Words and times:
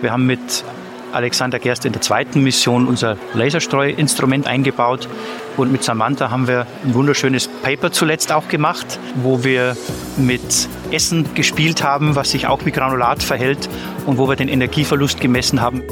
Wir 0.00 0.12
haben 0.12 0.26
mit 0.26 0.64
Alexander 1.12 1.58
Gerst 1.58 1.84
in 1.84 1.92
der 1.92 2.02
zweiten 2.02 2.42
Mission 2.42 2.86
unser 2.86 3.16
Laserstreuinstrument 3.34 4.46
eingebaut. 4.46 5.08
Und 5.56 5.72
mit 5.72 5.82
Samantha 5.82 6.30
haben 6.30 6.46
wir 6.46 6.66
ein 6.84 6.94
wunderschönes 6.94 7.48
Paper 7.62 7.90
zuletzt 7.90 8.30
auch 8.30 8.48
gemacht, 8.48 9.00
wo 9.16 9.42
wir 9.42 9.76
mit 10.16 10.68
Essen 10.90 11.34
gespielt 11.34 11.82
haben, 11.82 12.14
was 12.14 12.30
sich 12.30 12.46
auch 12.46 12.64
wie 12.64 12.70
Granulat 12.70 13.22
verhält 13.22 13.68
und 14.06 14.18
wo 14.18 14.28
wir 14.28 14.36
den 14.36 14.48
Energieverlust 14.48 15.20
gemessen 15.20 15.60
haben. 15.60 15.82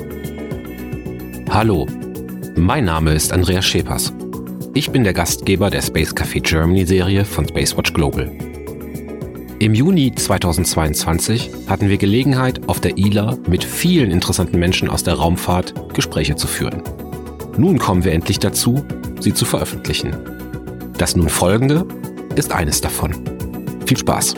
Hallo, 1.50 1.86
mein 2.54 2.84
Name 2.84 3.12
ist 3.14 3.32
Andreas 3.32 3.64
Schepers. 3.64 4.12
Ich 4.74 4.90
bin 4.90 5.04
der 5.04 5.14
Gastgeber 5.14 5.70
der 5.70 5.82
Space 5.82 6.12
Café 6.14 6.40
Germany 6.40 6.84
Serie 6.84 7.24
von 7.24 7.48
Spacewatch 7.48 7.92
Global. 7.94 8.30
Im 9.58 9.72
Juni 9.72 10.14
2022 10.14 11.50
hatten 11.66 11.88
wir 11.88 11.96
Gelegenheit, 11.96 12.68
auf 12.68 12.78
der 12.78 12.98
ILA 12.98 13.38
mit 13.48 13.64
vielen 13.64 14.10
interessanten 14.10 14.58
Menschen 14.58 14.90
aus 14.90 15.02
der 15.02 15.14
Raumfahrt 15.14 15.94
Gespräche 15.94 16.36
zu 16.36 16.46
führen. 16.46 16.82
Nun 17.56 17.78
kommen 17.78 18.04
wir 18.04 18.12
endlich 18.12 18.38
dazu, 18.38 18.84
sie 19.18 19.32
zu 19.32 19.46
veröffentlichen. 19.46 20.14
Das 20.98 21.16
nun 21.16 21.30
folgende 21.30 21.86
ist 22.34 22.52
eines 22.52 22.82
davon. 22.82 23.14
Viel 23.86 23.96
Spaß! 23.96 24.34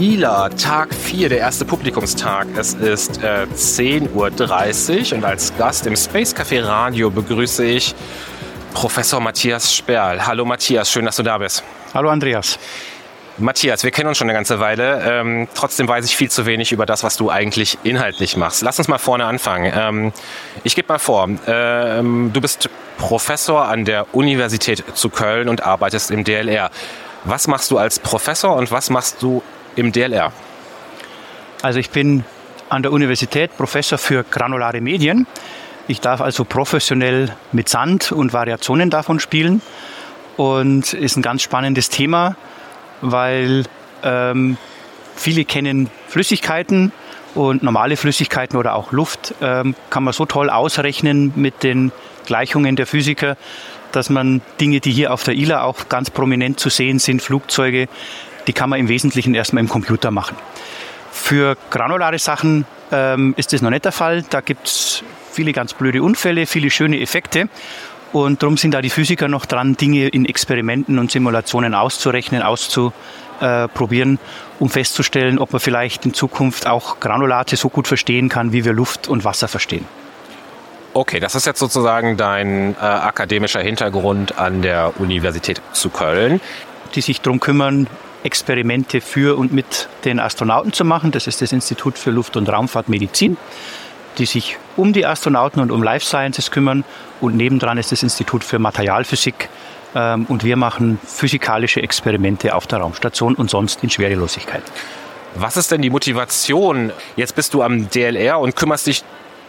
ILA, 0.00 0.48
Tag 0.48 0.92
4, 0.92 1.28
der 1.28 1.38
erste 1.38 1.64
Publikumstag. 1.64 2.48
Es 2.56 2.74
ist 2.74 3.22
äh, 3.22 3.46
10.30 3.54 5.12
Uhr 5.12 5.18
und 5.18 5.24
als 5.24 5.56
Gast 5.56 5.86
im 5.86 5.94
Space 5.94 6.34
Café 6.34 6.64
Radio 6.64 7.08
begrüße 7.08 7.64
ich 7.64 7.94
Professor 8.74 9.20
Matthias 9.20 9.74
Sperl. 9.74 10.26
Hallo 10.26 10.44
Matthias, 10.44 10.90
schön, 10.90 11.04
dass 11.04 11.16
du 11.16 11.22
da 11.22 11.38
bist. 11.38 11.62
Hallo 11.94 12.08
Andreas. 12.08 12.58
Matthias, 13.38 13.84
wir 13.84 13.90
kennen 13.90 14.08
uns 14.08 14.18
schon 14.18 14.28
eine 14.28 14.36
ganze 14.36 14.60
Weile. 14.60 15.02
Ähm, 15.04 15.48
trotzdem 15.54 15.88
weiß 15.88 16.04
ich 16.04 16.16
viel 16.16 16.30
zu 16.30 16.46
wenig 16.46 16.72
über 16.72 16.84
das, 16.84 17.02
was 17.02 17.16
du 17.16 17.30
eigentlich 17.30 17.78
inhaltlich 17.82 18.36
machst. 18.36 18.62
Lass 18.62 18.78
uns 18.78 18.88
mal 18.88 18.98
vorne 18.98 19.24
anfangen. 19.24 19.72
Ähm, 19.74 20.12
ich 20.64 20.74
gebe 20.74 20.88
mal 20.92 20.98
vor, 20.98 21.28
ähm, 21.46 22.30
du 22.32 22.40
bist 22.40 22.68
Professor 22.98 23.66
an 23.66 23.84
der 23.84 24.14
Universität 24.14 24.84
zu 24.94 25.08
Köln 25.08 25.48
und 25.48 25.64
arbeitest 25.64 26.10
im 26.10 26.24
DLR. 26.24 26.70
Was 27.24 27.48
machst 27.48 27.70
du 27.70 27.78
als 27.78 27.98
Professor 27.98 28.56
und 28.56 28.70
was 28.70 28.90
machst 28.90 29.22
du 29.22 29.42
im 29.76 29.92
DLR? 29.92 30.32
Also 31.62 31.78
ich 31.78 31.90
bin 31.90 32.24
an 32.68 32.82
der 32.82 32.92
Universität 32.92 33.56
Professor 33.56 33.98
für 33.98 34.24
granulare 34.24 34.80
Medien. 34.80 35.26
Ich 35.88 36.00
darf 36.00 36.20
also 36.20 36.44
professionell 36.44 37.34
mit 37.50 37.68
Sand 37.68 38.12
und 38.12 38.32
Variationen 38.32 38.88
davon 38.88 39.18
spielen 39.20 39.60
und 40.36 40.92
ist 40.92 41.16
ein 41.16 41.22
ganz 41.22 41.42
spannendes 41.42 41.88
Thema, 41.88 42.36
weil 43.00 43.64
ähm, 44.02 44.56
viele 45.16 45.44
kennen 45.44 45.90
Flüssigkeiten 46.08 46.92
und 47.34 47.62
normale 47.62 47.96
Flüssigkeiten 47.96 48.58
oder 48.58 48.74
auch 48.74 48.92
Luft 48.92 49.34
ähm, 49.40 49.74
kann 49.90 50.04
man 50.04 50.12
so 50.12 50.26
toll 50.26 50.50
ausrechnen 50.50 51.32
mit 51.34 51.62
den 51.62 51.90
Gleichungen 52.26 52.76
der 52.76 52.86
Physiker, 52.86 53.36
dass 53.90 54.08
man 54.08 54.40
Dinge, 54.60 54.80
die 54.80 54.92
hier 54.92 55.12
auf 55.12 55.24
der 55.24 55.34
ILA 55.34 55.62
auch 55.62 55.88
ganz 55.88 56.10
prominent 56.10 56.60
zu 56.60 56.68
sehen 56.68 56.98
sind, 56.98 57.22
Flugzeuge, 57.22 57.88
die 58.46 58.52
kann 58.52 58.70
man 58.70 58.78
im 58.78 58.88
Wesentlichen 58.88 59.34
erstmal 59.34 59.62
im 59.62 59.68
Computer 59.68 60.10
machen. 60.10 60.36
Für 61.10 61.56
granulare 61.70 62.18
Sachen 62.18 62.66
ähm, 62.90 63.34
ist 63.36 63.52
das 63.52 63.62
noch 63.62 63.70
nicht 63.70 63.84
der 63.84 63.92
Fall. 63.92 64.24
Da 64.30 64.40
gibt 64.40 64.66
es 64.66 65.04
viele 65.32 65.52
ganz 65.52 65.74
blöde 65.74 66.02
Unfälle, 66.02 66.46
viele 66.46 66.70
schöne 66.70 67.00
Effekte. 67.00 67.48
Und 68.12 68.42
darum 68.42 68.58
sind 68.58 68.72
da 68.72 68.82
die 68.82 68.90
Physiker 68.90 69.26
noch 69.28 69.46
dran, 69.46 69.76
Dinge 69.76 70.08
in 70.08 70.26
Experimenten 70.26 70.98
und 70.98 71.10
Simulationen 71.10 71.74
auszurechnen, 71.74 72.42
auszuprobieren, 72.42 74.18
um 74.58 74.68
festzustellen, 74.68 75.38
ob 75.38 75.52
man 75.52 75.60
vielleicht 75.60 76.04
in 76.04 76.12
Zukunft 76.12 76.66
auch 76.66 77.00
Granulate 77.00 77.56
so 77.56 77.70
gut 77.70 77.88
verstehen 77.88 78.28
kann, 78.28 78.52
wie 78.52 78.66
wir 78.66 78.74
Luft 78.74 79.08
und 79.08 79.24
Wasser 79.24 79.48
verstehen. 79.48 79.86
Okay, 80.94 81.20
das 81.20 81.34
ist 81.34 81.46
jetzt 81.46 81.58
sozusagen 81.58 82.18
dein 82.18 82.74
äh, 82.74 82.80
akademischer 82.80 83.60
Hintergrund 83.60 84.38
an 84.38 84.60
der 84.60 84.92
Universität 85.00 85.62
zu 85.72 85.88
Köln. 85.88 86.42
Die 86.94 87.00
sich 87.00 87.22
darum 87.22 87.40
kümmern, 87.40 87.86
Experimente 88.24 89.00
für 89.00 89.38
und 89.38 89.54
mit 89.54 89.88
den 90.04 90.20
Astronauten 90.20 90.74
zu 90.74 90.84
machen. 90.84 91.10
Das 91.10 91.26
ist 91.26 91.40
das 91.40 91.52
Institut 91.52 91.96
für 91.96 92.10
Luft- 92.10 92.36
und 92.36 92.46
Raumfahrtmedizin 92.46 93.38
die 94.18 94.26
sich 94.26 94.58
um 94.76 94.92
die 94.92 95.06
Astronauten 95.06 95.60
und 95.60 95.70
um 95.70 95.82
Life 95.82 96.06
Sciences 96.06 96.50
kümmern. 96.50 96.84
Und 97.20 97.36
nebendran 97.36 97.78
ist 97.78 97.92
das 97.92 98.02
Institut 98.02 98.44
für 98.44 98.58
Materialphysik. 98.58 99.48
Ähm, 99.94 100.26
und 100.28 100.44
wir 100.44 100.56
machen 100.56 100.98
physikalische 101.04 101.82
Experimente 101.82 102.54
auf 102.54 102.66
der 102.66 102.80
Raumstation 102.80 103.34
und 103.34 103.50
sonst 103.50 103.82
in 103.82 103.90
Schwerelosigkeit. 103.90 104.62
Was 105.34 105.56
ist 105.56 105.70
denn 105.70 105.82
die 105.82 105.90
Motivation? 105.90 106.92
Jetzt 107.16 107.34
bist 107.34 107.54
du 107.54 107.62
am 107.62 107.88
DLR 107.88 108.38
und 108.38 108.54
kümmerst 108.54 108.86
dich 108.86 109.02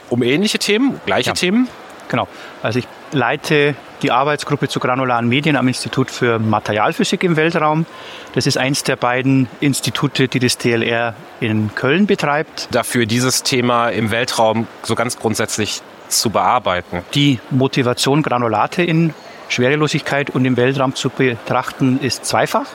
um 0.09 0.23
ähnliche 0.23 0.59
Themen, 0.59 0.99
gleiche 1.05 1.29
ja. 1.29 1.33
Themen? 1.33 1.67
Genau. 2.07 2.27
Also 2.61 2.79
ich 2.79 2.87
leite 3.11 3.75
die 4.01 4.11
Arbeitsgruppe 4.11 4.67
zu 4.67 4.79
granularen 4.79 5.27
Medien 5.27 5.55
am 5.55 5.67
Institut 5.67 6.11
für 6.11 6.39
Materialphysik 6.39 7.23
im 7.23 7.35
Weltraum. 7.35 7.85
Das 8.33 8.45
ist 8.45 8.57
eins 8.57 8.83
der 8.83 8.95
beiden 8.95 9.47
Institute, 9.61 10.27
die 10.27 10.39
das 10.39 10.57
DLR 10.57 11.15
in 11.39 11.73
Köln 11.73 12.05
betreibt. 12.05 12.67
Dafür 12.71 13.05
dieses 13.05 13.43
Thema 13.43 13.89
im 13.89 14.11
Weltraum 14.11 14.67
so 14.83 14.95
ganz 14.95 15.17
grundsätzlich 15.17 15.81
zu 16.09 16.29
bearbeiten. 16.29 17.03
Die 17.13 17.39
Motivation, 17.49 18.21
Granulate 18.21 18.83
in 18.83 19.13
Schwerelosigkeit 19.49 20.29
und 20.29 20.45
im 20.45 20.57
Weltraum 20.57 20.95
zu 20.95 21.09
betrachten, 21.09 21.99
ist 22.01 22.25
zweifach. 22.25 22.67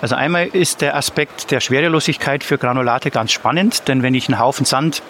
Also 0.00 0.16
einmal 0.16 0.48
ist 0.48 0.80
der 0.80 0.96
Aspekt 0.96 1.50
der 1.50 1.60
Schwerelosigkeit 1.60 2.44
für 2.44 2.58
Granulate 2.58 3.10
ganz 3.10 3.32
spannend, 3.32 3.88
denn 3.88 4.02
wenn 4.02 4.14
ich 4.14 4.28
einen 4.28 4.38
Haufen 4.38 4.66
Sand 4.66 5.02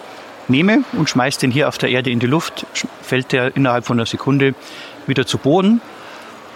nehme 0.48 0.84
und 0.92 1.08
schmeiße 1.08 1.40
den 1.40 1.50
hier 1.50 1.68
auf 1.68 1.78
der 1.78 1.90
Erde 1.90 2.10
in 2.10 2.18
die 2.18 2.26
Luft, 2.26 2.66
fällt 3.02 3.32
der 3.32 3.56
innerhalb 3.56 3.84
von 3.84 3.98
einer 3.98 4.06
Sekunde 4.06 4.54
wieder 5.06 5.26
zu 5.26 5.38
Boden. 5.38 5.80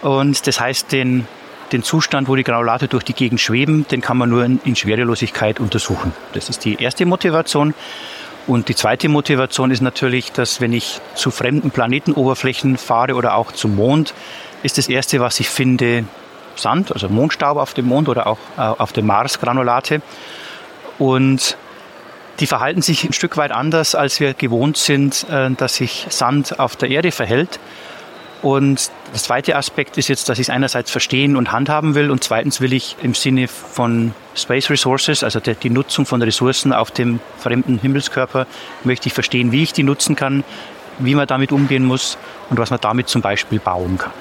Und 0.01 0.47
das 0.47 0.59
heißt, 0.59 0.91
den, 0.91 1.27
den 1.71 1.83
Zustand, 1.83 2.27
wo 2.27 2.35
die 2.35 2.43
Granulate 2.43 2.87
durch 2.87 3.03
die 3.03 3.13
Gegend 3.13 3.41
schweben, 3.41 3.85
den 3.89 4.01
kann 4.01 4.17
man 4.17 4.29
nur 4.29 4.43
in, 4.45 4.59
in 4.63 4.75
Schwerelosigkeit 4.75 5.59
untersuchen. 5.59 6.13
Das 6.33 6.49
ist 6.49 6.65
die 6.65 6.81
erste 6.81 7.05
Motivation. 7.05 7.73
Und 8.47 8.67
die 8.69 8.75
zweite 8.75 9.09
Motivation 9.09 9.69
ist 9.69 9.81
natürlich, 9.81 10.31
dass 10.31 10.59
wenn 10.59 10.73
ich 10.73 11.01
zu 11.13 11.29
fremden 11.29 11.69
Planetenoberflächen 11.69 12.77
fahre 12.77 13.13
oder 13.13 13.35
auch 13.35 13.51
zum 13.51 13.75
Mond, 13.75 14.13
ist 14.63 14.77
das 14.77 14.87
erste, 14.87 15.19
was 15.19 15.39
ich 15.39 15.49
finde, 15.49 16.05
Sand, 16.55 16.91
also 16.91 17.09
Mondstaub 17.09 17.57
auf 17.57 17.73
dem 17.73 17.85
Mond 17.85 18.09
oder 18.09 18.27
auch 18.27 18.39
äh, 18.57 18.61
auf 18.61 18.91
dem 18.91 19.05
Mars 19.05 19.39
Granulate. 19.39 20.01
Und 20.97 21.57
die 22.39 22.47
verhalten 22.47 22.81
sich 22.81 23.03
ein 23.03 23.13
Stück 23.13 23.37
weit 23.37 23.51
anders, 23.51 23.95
als 23.95 24.19
wir 24.19 24.33
gewohnt 24.33 24.77
sind, 24.77 25.25
äh, 25.29 25.51
dass 25.51 25.75
sich 25.75 26.07
Sand 26.09 26.59
auf 26.59 26.75
der 26.75 26.89
Erde 26.89 27.11
verhält. 27.11 27.59
Und 28.41 28.89
der 29.13 29.19
zweite 29.19 29.57
Aspekt 29.57 29.97
ist 29.97 30.07
jetzt, 30.07 30.29
dass 30.29 30.39
ich 30.39 30.47
es 30.47 30.49
einerseits 30.49 30.91
verstehen 30.91 31.35
und 31.35 31.51
handhaben 31.51 31.93
will 31.93 32.09
und 32.09 32.23
zweitens 32.23 32.61
will 32.61 32.71
ich 32.71 32.95
im 33.01 33.13
Sinne 33.13 33.49
von 33.49 34.13
Space 34.33 34.69
Resources, 34.69 35.25
also 35.25 35.41
der, 35.41 35.55
die 35.55 35.69
Nutzung 35.69 36.05
von 36.05 36.21
Ressourcen 36.21 36.71
auf 36.71 36.89
dem 36.89 37.19
fremden 37.37 37.79
Himmelskörper, 37.79 38.47
möchte 38.85 39.07
ich 39.07 39.13
verstehen, 39.13 39.51
wie 39.51 39.63
ich 39.63 39.73
die 39.73 39.83
nutzen 39.83 40.15
kann, 40.15 40.45
wie 40.99 41.15
man 41.15 41.27
damit 41.27 41.51
umgehen 41.51 41.83
muss 41.83 42.17
und 42.49 42.57
was 42.57 42.69
man 42.69 42.79
damit 42.79 43.09
zum 43.09 43.21
Beispiel 43.21 43.59
bauen 43.59 43.97
kann. 43.97 44.13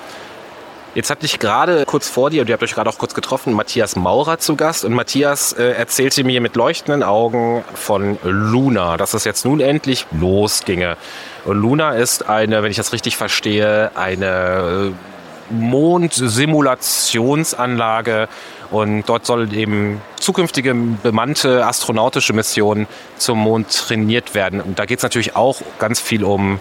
Jetzt 0.94 1.10
hatte 1.10 1.26
ich 1.26 1.38
gerade 1.38 1.84
kurz 1.84 2.09
vor 2.09 2.31
dir, 2.31 2.41
und 2.41 2.49
ihr 2.49 2.54
habt 2.54 2.62
euch 2.62 2.75
gerade 2.75 2.88
auch 2.88 2.97
kurz 2.99 3.12
getroffen, 3.15 3.53
Matthias 3.53 3.94
Maurer 3.94 4.38
zu 4.38 4.56
Gast. 4.56 4.87
Und 4.87 4.94
Matthias 4.94 5.53
äh, 5.53 5.72
erzählte 5.72 6.25
mir 6.25 6.41
mit 6.41 6.56
leuchtenden 6.56 7.03
Augen 7.03 7.62
von 7.75 8.19
Luna, 8.25 8.97
dass 8.97 9.12
es 9.12 9.25
jetzt 9.25 9.44
nun 9.44 9.60
endlich 9.60 10.06
losginge. 10.10 10.97
Und 11.44 11.59
Luna 11.59 11.93
ist 11.93 12.27
eine, 12.28 12.62
wenn 12.62 12.71
ich 12.71 12.78
das 12.78 12.94
richtig 12.94 13.19
verstehe, 13.19 13.91
eine 13.97 14.91
äh, 14.91 14.94
Mondsimulationsanlage 15.53 18.28
und 18.71 19.09
dort 19.09 19.24
soll 19.24 19.53
eben 19.54 20.01
zukünftige 20.16 20.74
bemannte 20.74 21.66
astronautische 21.66 22.33
Missionen 22.33 22.86
zum 23.16 23.39
Mond 23.39 23.71
trainiert 23.71 24.34
werden. 24.34 24.60
Und 24.60 24.78
da 24.78 24.84
geht 24.84 24.98
es 24.98 25.03
natürlich 25.03 25.36
auch 25.36 25.62
ganz 25.78 26.01
viel 26.01 26.24
um 26.24 26.60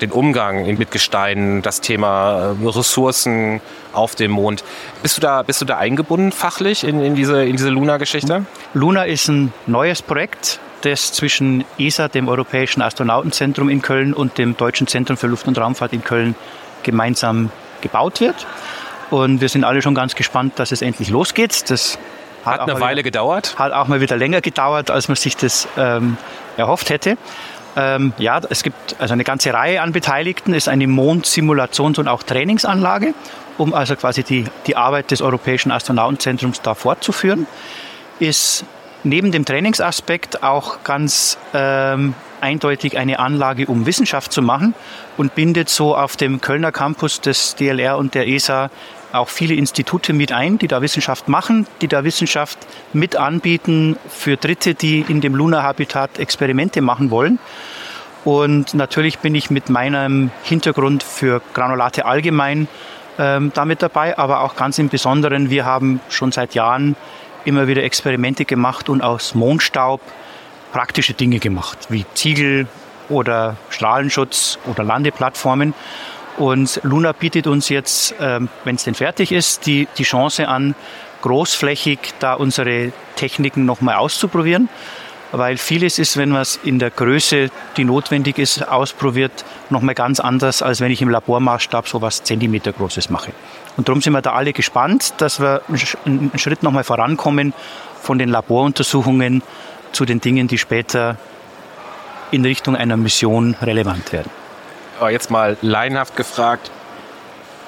den 0.00 0.12
Umgang 0.12 0.66
mit 0.76 0.90
Gesteinen, 0.90 1.62
das 1.62 1.80
Thema 1.80 2.54
äh, 2.60 2.66
Ressourcen 2.66 3.60
auf 3.92 4.14
dem 4.14 4.30
Mond. 4.30 4.64
Bist 5.02 5.16
du 5.16 5.20
da, 5.20 5.42
bist 5.42 5.60
du 5.60 5.64
da 5.64 5.78
eingebunden 5.78 6.32
fachlich 6.32 6.84
in, 6.84 7.02
in 7.02 7.14
diese, 7.14 7.44
in 7.44 7.56
diese 7.56 7.70
Luna-Geschichte? 7.70 8.44
Luna 8.74 9.04
ist 9.04 9.28
ein 9.28 9.52
neues 9.66 10.02
Projekt, 10.02 10.60
das 10.82 11.12
zwischen 11.12 11.64
ESA, 11.78 12.08
dem 12.08 12.28
Europäischen 12.28 12.82
Astronautenzentrum 12.82 13.68
in 13.68 13.82
Köln, 13.82 14.14
und 14.14 14.38
dem 14.38 14.56
Deutschen 14.56 14.86
Zentrum 14.86 15.16
für 15.16 15.26
Luft- 15.26 15.46
und 15.46 15.58
Raumfahrt 15.58 15.92
in 15.92 16.02
Köln 16.02 16.34
gemeinsam 16.82 17.50
gebaut 17.80 18.20
wird. 18.20 18.46
Und 19.10 19.40
wir 19.40 19.48
sind 19.48 19.64
alle 19.64 19.82
schon 19.82 19.94
ganz 19.94 20.14
gespannt, 20.14 20.58
dass 20.58 20.72
es 20.72 20.82
endlich 20.82 21.10
losgeht. 21.10 21.70
Das 21.70 21.98
hat, 22.44 22.60
hat 22.60 22.70
eine 22.70 22.80
Weile 22.80 22.98
wieder, 22.98 23.02
gedauert. 23.02 23.56
Hat 23.58 23.72
auch 23.72 23.88
mal 23.88 24.00
wieder 24.00 24.16
länger 24.16 24.40
gedauert, 24.40 24.90
als 24.90 25.08
man 25.08 25.16
sich 25.16 25.36
das 25.36 25.68
ähm, 25.76 26.16
erhofft 26.56 26.90
hätte. 26.90 27.18
Ähm, 27.76 28.12
ja, 28.18 28.40
es 28.50 28.62
gibt 28.62 28.96
also 28.98 29.12
eine 29.12 29.24
ganze 29.24 29.52
Reihe 29.52 29.80
an 29.80 29.92
Beteiligten, 29.92 30.52
es 30.52 30.64
ist 30.64 30.68
eine 30.68 30.86
Mondsimulations- 30.86 31.98
und 31.98 32.08
auch 32.08 32.22
Trainingsanlage, 32.22 33.14
um 33.58 33.74
also 33.74 33.94
quasi 33.96 34.22
die, 34.22 34.44
die 34.66 34.76
Arbeit 34.76 35.10
des 35.10 35.22
Europäischen 35.22 35.70
Astronautenzentrums 35.70 36.62
da 36.62 36.74
fortzuführen. 36.74 37.46
Ist 38.18 38.64
neben 39.04 39.32
dem 39.32 39.44
Trainingsaspekt 39.44 40.42
auch 40.42 40.82
ganz 40.84 41.38
ähm, 41.54 42.14
eindeutig 42.42 42.98
eine 42.98 43.18
Anlage, 43.18 43.66
um 43.66 43.86
Wissenschaft 43.86 44.32
zu 44.32 44.42
machen 44.42 44.74
und 45.16 45.34
bindet 45.34 45.68
so 45.68 45.96
auf 45.96 46.16
dem 46.16 46.40
Kölner 46.40 46.72
Campus 46.72 47.20
des 47.20 47.54
DLR 47.56 47.98
und 47.98 48.14
der 48.14 48.28
ESA 48.28 48.70
auch 49.12 49.28
viele 49.28 49.54
Institute 49.54 50.12
mit 50.12 50.32
ein, 50.32 50.58
die 50.58 50.68
da 50.68 50.82
Wissenschaft 50.82 51.28
machen, 51.28 51.66
die 51.80 51.88
da 51.88 52.04
Wissenschaft 52.04 52.58
mit 52.92 53.16
anbieten 53.16 53.96
für 54.08 54.36
Dritte, 54.36 54.74
die 54.74 55.04
in 55.06 55.20
dem 55.20 55.34
Luna-Habitat 55.34 56.18
Experimente 56.18 56.80
machen 56.80 57.10
wollen. 57.10 57.38
Und 58.24 58.74
natürlich 58.74 59.18
bin 59.18 59.34
ich 59.34 59.50
mit 59.50 59.70
meinem 59.70 60.30
Hintergrund 60.42 61.02
für 61.02 61.40
Granulate 61.54 62.04
allgemein 62.04 62.68
ähm, 63.18 63.50
damit 63.54 63.82
dabei, 63.82 64.16
aber 64.18 64.40
auch 64.40 64.56
ganz 64.56 64.78
im 64.78 64.88
Besonderen, 64.88 65.50
wir 65.50 65.64
haben 65.64 66.00
schon 66.08 66.32
seit 66.32 66.54
Jahren 66.54 66.96
immer 67.44 67.66
wieder 67.66 67.82
Experimente 67.82 68.44
gemacht 68.44 68.88
und 68.88 69.02
aus 69.02 69.34
Mondstaub 69.34 70.00
praktische 70.72 71.14
Dinge 71.14 71.38
gemacht, 71.38 71.78
wie 71.88 72.04
Ziegel 72.14 72.66
oder 73.08 73.56
Strahlenschutz 73.70 74.58
oder 74.66 74.84
Landeplattformen. 74.84 75.74
Und 76.36 76.80
Luna 76.84 77.12
bietet 77.12 77.46
uns 77.46 77.68
jetzt, 77.68 78.14
ähm, 78.20 78.48
wenn 78.64 78.76
es 78.76 78.84
denn 78.84 78.94
fertig 78.94 79.32
ist, 79.32 79.66
die, 79.66 79.88
die 79.98 80.04
Chance 80.04 80.48
an, 80.48 80.74
großflächig 81.22 81.98
da 82.18 82.34
unsere 82.34 82.92
Techniken 83.16 83.66
nochmal 83.66 83.96
auszuprobieren. 83.96 84.68
Weil 85.32 85.58
vieles 85.58 86.00
ist, 86.00 86.16
wenn 86.16 86.30
man 86.30 86.42
es 86.42 86.58
in 86.64 86.80
der 86.80 86.90
Größe, 86.90 87.50
die 87.76 87.84
notwendig 87.84 88.38
ist, 88.38 88.66
ausprobiert, 88.66 89.44
nochmal 89.68 89.94
ganz 89.94 90.18
anders, 90.18 90.60
als 90.60 90.80
wenn 90.80 90.90
ich 90.90 91.02
im 91.02 91.08
Labormaßstab 91.08 91.86
so 91.86 92.02
was 92.02 92.24
Zentimeter 92.24 92.72
Großes 92.72 93.10
mache. 93.10 93.32
Und 93.76 93.88
darum 93.88 94.02
sind 94.02 94.12
wir 94.12 94.22
da 94.22 94.32
alle 94.32 94.52
gespannt, 94.52 95.14
dass 95.18 95.38
wir 95.38 95.62
einen 96.04 96.32
Schritt 96.34 96.64
nochmal 96.64 96.82
vorankommen 96.82 97.54
von 98.00 98.18
den 98.18 98.28
Laboruntersuchungen 98.28 99.42
zu 99.92 100.04
den 100.04 100.20
Dingen, 100.20 100.48
die 100.48 100.58
später 100.58 101.16
in 102.30 102.44
Richtung 102.44 102.76
einer 102.76 102.96
Mission 102.96 103.56
relevant 103.60 104.12
werden. 104.12 104.30
Aber 104.98 105.10
jetzt 105.10 105.30
mal 105.30 105.56
laienhaft 105.62 106.16
gefragt, 106.16 106.70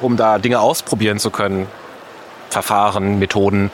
um 0.00 0.16
da 0.16 0.38
Dinge 0.38 0.60
ausprobieren 0.60 1.18
zu 1.18 1.30
können, 1.30 1.66
Verfahren, 2.50 3.18
Methoden, 3.18 3.70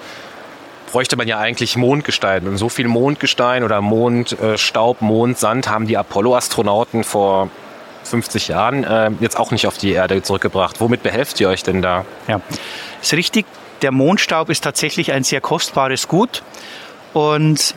bräuchte 0.90 1.16
man 1.16 1.28
ja 1.28 1.38
eigentlich 1.38 1.76
Mondgestein. 1.76 2.46
Und 2.46 2.56
so 2.56 2.68
viel 2.68 2.88
Mondgestein 2.88 3.64
oder 3.64 3.80
Mondstaub, 3.80 5.00
Mondsand 5.00 5.68
haben 5.68 5.86
die 5.86 5.96
Apollo-Astronauten 5.96 7.04
vor 7.04 7.50
50 8.04 8.48
Jahren 8.48 8.84
äh, 8.84 9.10
jetzt 9.20 9.38
auch 9.38 9.50
nicht 9.50 9.66
auf 9.66 9.76
die 9.76 9.92
Erde 9.92 10.22
zurückgebracht. 10.22 10.80
Womit 10.80 11.02
behelft 11.02 11.40
ihr 11.40 11.48
euch 11.48 11.62
denn 11.62 11.82
da? 11.82 12.04
Ja, 12.26 12.40
ist 13.02 13.12
richtig. 13.12 13.46
Der 13.82 13.92
Mondstaub 13.92 14.48
ist 14.48 14.64
tatsächlich 14.64 15.12
ein 15.12 15.24
sehr 15.24 15.40
kostbares 15.40 16.08
Gut. 16.08 16.42
Und 17.12 17.74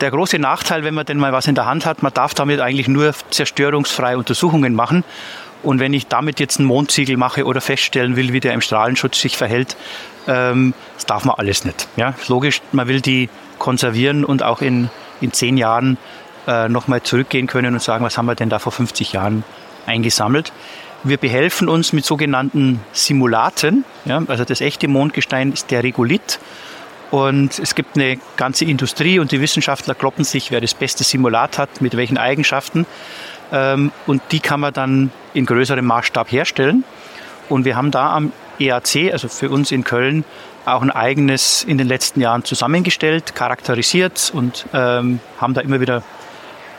der 0.00 0.10
große 0.10 0.38
Nachteil, 0.38 0.84
wenn 0.84 0.94
man 0.94 1.06
denn 1.06 1.18
mal 1.18 1.32
was 1.32 1.46
in 1.46 1.54
der 1.54 1.66
Hand 1.66 1.86
hat, 1.86 2.02
man 2.02 2.12
darf 2.12 2.34
damit 2.34 2.60
eigentlich 2.60 2.88
nur 2.88 3.14
zerstörungsfreie 3.30 4.18
Untersuchungen 4.18 4.74
machen. 4.74 5.04
Und 5.62 5.80
wenn 5.80 5.94
ich 5.94 6.08
damit 6.08 6.40
jetzt 6.40 6.58
einen 6.58 6.68
Mondziegel 6.68 7.16
mache 7.16 7.44
oder 7.44 7.60
feststellen 7.60 8.16
will, 8.16 8.32
wie 8.32 8.40
der 8.40 8.52
im 8.52 8.60
Strahlenschutz 8.60 9.20
sich 9.20 9.36
verhält, 9.36 9.76
ähm, 10.26 10.74
das 10.96 11.06
darf 11.06 11.24
man 11.24 11.36
alles 11.36 11.64
nicht. 11.64 11.88
Ja, 11.96 12.14
logisch, 12.28 12.60
man 12.72 12.86
will 12.86 13.00
die 13.00 13.30
konservieren 13.58 14.24
und 14.24 14.42
auch 14.42 14.60
in, 14.60 14.90
in 15.20 15.32
zehn 15.32 15.56
Jahren 15.56 15.96
äh, 16.46 16.68
nochmal 16.68 17.02
zurückgehen 17.02 17.46
können 17.46 17.72
und 17.74 17.82
sagen, 17.82 18.04
was 18.04 18.18
haben 18.18 18.26
wir 18.26 18.34
denn 18.34 18.50
da 18.50 18.58
vor 18.58 18.72
50 18.72 19.12
Jahren 19.12 19.44
eingesammelt. 19.86 20.52
Wir 21.02 21.16
behelfen 21.18 21.68
uns 21.68 21.92
mit 21.92 22.04
sogenannten 22.04 22.80
Simulaten. 22.92 23.84
Ja, 24.04 24.22
also 24.26 24.44
das 24.44 24.60
echte 24.60 24.88
Mondgestein 24.88 25.52
ist 25.52 25.70
der 25.70 25.82
Regolith. 25.82 26.40
Und 27.14 27.60
es 27.60 27.76
gibt 27.76 27.96
eine 27.96 28.18
ganze 28.36 28.64
Industrie 28.64 29.20
und 29.20 29.30
die 29.30 29.40
Wissenschaftler 29.40 29.94
kloppen 29.94 30.24
sich, 30.24 30.50
wer 30.50 30.60
das 30.60 30.74
beste 30.74 31.04
Simulat 31.04 31.58
hat, 31.58 31.80
mit 31.80 31.96
welchen 31.96 32.18
Eigenschaften. 32.18 32.86
Ähm, 33.52 33.92
und 34.08 34.20
die 34.32 34.40
kann 34.40 34.58
man 34.58 34.72
dann 34.72 35.12
in 35.32 35.46
größerem 35.46 35.84
Maßstab 35.86 36.32
herstellen. 36.32 36.82
Und 37.48 37.66
wir 37.66 37.76
haben 37.76 37.92
da 37.92 38.16
am 38.16 38.32
EAC, 38.58 39.12
also 39.12 39.28
für 39.28 39.48
uns 39.48 39.70
in 39.70 39.84
Köln, 39.84 40.24
auch 40.64 40.82
ein 40.82 40.90
eigenes 40.90 41.62
in 41.62 41.78
den 41.78 41.86
letzten 41.86 42.20
Jahren 42.20 42.44
zusammengestellt, 42.44 43.36
charakterisiert 43.36 44.32
und 44.34 44.66
ähm, 44.74 45.20
haben 45.40 45.54
da 45.54 45.60
immer 45.60 45.80
wieder 45.80 46.02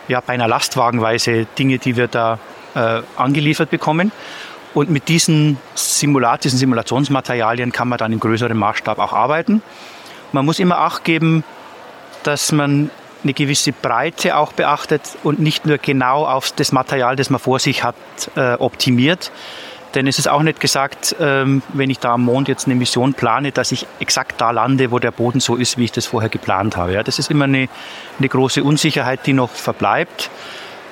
ja, 0.10 0.20
beinahe 0.20 0.50
lastwagenweise 0.50 1.48
Dinge, 1.58 1.78
die 1.78 1.96
wir 1.96 2.10
da 2.10 2.40
äh, 2.74 3.04
angeliefert 3.16 3.70
bekommen. 3.70 4.12
Und 4.74 4.90
mit 4.90 5.08
diesen 5.08 5.60
Simulat, 5.76 6.44
diesen 6.44 6.60
Simulationsmaterialien 6.60 7.72
kann 7.72 7.88
man 7.88 7.98
dann 7.98 8.12
in 8.12 8.20
größerem 8.20 8.58
Maßstab 8.58 9.00
auch 9.00 9.14
arbeiten. 9.14 9.62
Man 10.36 10.46
muss 10.46 10.60
immer 10.60 10.80
Acht 10.80 11.06
geben, 11.06 11.46
dass 12.24 12.52
man 12.52 12.90
eine 13.24 13.34
gewisse 13.34 13.72
Breite 13.72 14.36
auch 14.36 14.52
beachtet 14.52 15.02
und 15.24 15.40
nicht 15.40 15.66
nur 15.66 15.78
genau 15.78 16.26
auf 16.26 16.52
das 16.52 16.74
Material, 16.74 17.16
das 17.16 17.30
man 17.30 17.40
vor 17.40 17.58
sich 17.60 17.86
hat, 17.86 17.96
äh, 18.36 18.56
optimiert. 18.56 19.32
Denn 19.94 20.08
es 20.08 20.20
ist 20.20 20.28
auch 20.28 20.44
nicht 20.44 20.60
gesagt, 20.60 21.16
ähm, 21.22 21.64
wenn 21.74 21.90
ich 21.90 22.00
da 22.00 22.16
am 22.16 22.26
Mond 22.26 22.50
jetzt 22.50 22.66
eine 22.66 22.76
Mission 22.76 23.14
plane, 23.14 23.54
dass 23.54 23.72
ich 23.72 23.88
exakt 24.02 24.42
da 24.42 24.52
lande, 24.52 24.92
wo 24.92 25.00
der 25.00 25.12
Boden 25.12 25.40
so 25.40 25.56
ist, 25.56 25.78
wie 25.78 25.86
ich 25.86 25.94
das 25.94 26.06
vorher 26.06 26.30
geplant 26.30 26.76
habe. 26.76 27.02
Das 27.06 27.18
ist 27.18 27.32
immer 27.32 27.46
eine, 27.46 27.70
eine 28.20 28.28
große 28.28 28.62
Unsicherheit, 28.62 29.26
die 29.26 29.32
noch 29.32 29.52
verbleibt. 29.52 30.30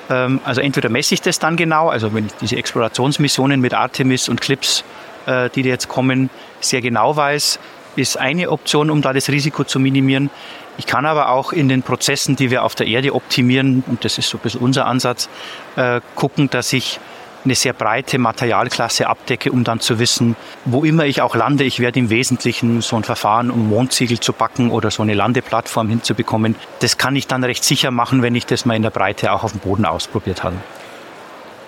Ähm, 0.08 0.40
also 0.46 0.62
entweder 0.62 0.88
messe 0.88 1.12
ich 1.12 1.20
das 1.20 1.38
dann 1.38 1.58
genau, 1.58 1.90
also 1.90 2.14
wenn 2.14 2.24
ich 2.24 2.32
diese 2.40 2.56
Explorationsmissionen 2.56 3.60
mit 3.60 3.74
Artemis 3.74 4.30
und 4.30 4.40
Clips, 4.40 4.84
äh, 5.26 5.50
die 5.50 5.60
jetzt 5.60 5.88
kommen, 5.88 6.30
sehr 6.60 6.80
genau 6.80 7.14
weiß, 7.14 7.58
ist 7.96 8.18
eine 8.18 8.50
Option, 8.50 8.90
um 8.90 9.02
da 9.02 9.12
das 9.12 9.28
Risiko 9.28 9.64
zu 9.64 9.78
minimieren. 9.78 10.30
Ich 10.76 10.86
kann 10.86 11.06
aber 11.06 11.30
auch 11.30 11.52
in 11.52 11.68
den 11.68 11.82
Prozessen, 11.82 12.36
die 12.36 12.50
wir 12.50 12.64
auf 12.64 12.74
der 12.74 12.86
Erde 12.86 13.14
optimieren, 13.14 13.84
und 13.86 14.04
das 14.04 14.18
ist 14.18 14.28
so 14.28 14.38
ein 14.38 14.40
bisschen 14.40 14.60
unser 14.60 14.86
Ansatz, 14.86 15.28
äh, 15.76 16.00
gucken, 16.14 16.50
dass 16.50 16.72
ich 16.72 16.98
eine 17.44 17.54
sehr 17.54 17.74
breite 17.74 18.18
Materialklasse 18.18 19.06
abdecke, 19.06 19.52
um 19.52 19.64
dann 19.64 19.80
zu 19.80 19.98
wissen, 19.98 20.34
wo 20.64 20.82
immer 20.82 21.04
ich 21.04 21.20
auch 21.20 21.36
lande, 21.36 21.64
ich 21.64 21.78
werde 21.78 21.98
im 21.98 22.10
Wesentlichen 22.10 22.80
so 22.80 22.96
ein 22.96 23.04
Verfahren, 23.04 23.50
um 23.50 23.68
Mondziegel 23.68 24.18
zu 24.18 24.32
backen 24.32 24.70
oder 24.70 24.90
so 24.90 25.02
eine 25.02 25.14
Landeplattform 25.14 25.88
hinzubekommen. 25.88 26.56
Das 26.80 26.96
kann 26.96 27.16
ich 27.16 27.26
dann 27.26 27.44
recht 27.44 27.62
sicher 27.62 27.90
machen, 27.90 28.22
wenn 28.22 28.34
ich 28.34 28.46
das 28.46 28.64
mal 28.64 28.74
in 28.74 28.82
der 28.82 28.90
Breite 28.90 29.32
auch 29.32 29.44
auf 29.44 29.52
dem 29.52 29.60
Boden 29.60 29.84
ausprobiert 29.84 30.42
habe. 30.42 30.56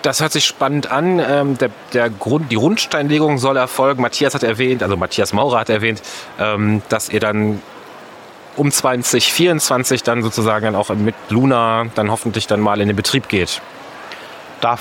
Das 0.01 0.21
hört 0.21 0.31
sich 0.31 0.45
spannend 0.45 0.91
an. 0.91 1.19
Ähm, 1.19 1.57
der, 1.57 1.71
der 1.93 2.09
Grund, 2.09 2.51
die 2.51 2.55
Grundsteinlegung 2.55 3.37
soll 3.37 3.57
erfolgen. 3.57 4.01
Matthias 4.01 4.35
hat 4.35 4.43
erwähnt, 4.43 4.83
also 4.83 4.95
Matthias 4.95 5.33
Maurer 5.33 5.59
hat 5.59 5.69
erwähnt, 5.69 6.01
ähm, 6.39 6.81
dass 6.89 7.09
ihr 7.09 7.19
dann 7.19 7.61
um 8.55 8.71
2024 8.71 10.03
dann 10.03 10.21
sozusagen 10.21 10.65
dann 10.65 10.75
auch 10.75 10.89
mit 10.89 11.15
Luna 11.29 11.85
dann 11.95 12.11
hoffentlich 12.11 12.47
dann 12.47 12.59
mal 12.59 12.81
in 12.81 12.87
den 12.87 12.95
Betrieb 12.95 13.27
geht. 13.27 13.61
Da 14.61 14.77